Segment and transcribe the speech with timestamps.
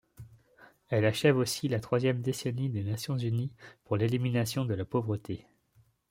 [0.89, 3.51] Elle achève aussi la troisième Décennie des Nations unies
[3.83, 5.45] pour l’élimination de la pauvreté.